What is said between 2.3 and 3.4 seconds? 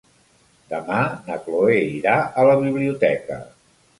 a la biblioteca.